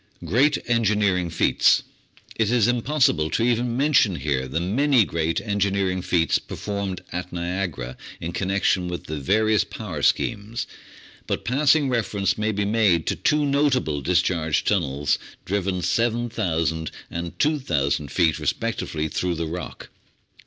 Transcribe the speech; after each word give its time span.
Great 0.25 0.57
Engineering 0.67 1.29
Feats 1.29 1.83
It 2.35 2.49
is 2.49 2.67
impossible 2.67 3.29
to 3.29 3.43
even 3.43 3.77
mention 3.77 4.15
here 4.15 4.47
the 4.47 4.59
many 4.59 5.05
great 5.05 5.39
en 5.39 5.59
gineering 5.59 6.03
feats 6.03 6.39
performed 6.39 7.03
at 7.11 7.31
Niagara 7.31 7.95
in 8.19 8.31
connection 8.31 8.87
with 8.87 9.03
the 9.03 9.19
various 9.19 9.63
power 9.63 10.01
schemes, 10.01 10.65
but 11.27 11.45
passing 11.45 11.87
reference 11.87 12.35
may 12.35 12.51
be 12.51 12.65
made 12.65 13.05
to 13.05 13.15
two 13.15 13.45
notable 13.45 14.01
discharge 14.01 14.63
tunnels 14.63 15.19
driven 15.45 15.83
7,000 15.83 16.89
and 17.11 17.37
2,000 17.37 18.11
feet 18.11 18.39
re 18.39 18.47
spectively 18.47 19.07
through 19.13 19.35
the 19.35 19.45
rock. 19.45 19.89